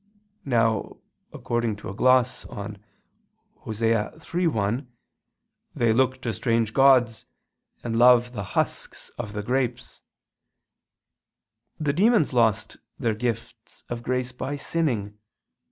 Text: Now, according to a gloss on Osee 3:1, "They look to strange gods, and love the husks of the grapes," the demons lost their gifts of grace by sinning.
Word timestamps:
Now, 0.45 0.97
according 1.31 1.75
to 1.75 1.89
a 1.89 1.93
gloss 1.93 2.43
on 2.45 2.79
Osee 3.67 4.15
3:1, 4.19 4.87
"They 5.75 5.93
look 5.93 6.19
to 6.23 6.33
strange 6.33 6.73
gods, 6.73 7.25
and 7.83 7.95
love 7.95 8.31
the 8.31 8.41
husks 8.57 9.09
of 9.19 9.33
the 9.33 9.43
grapes," 9.43 10.01
the 11.79 11.93
demons 11.93 12.33
lost 12.33 12.77
their 12.97 13.13
gifts 13.13 13.83
of 13.89 14.01
grace 14.01 14.31
by 14.31 14.55
sinning. 14.55 15.19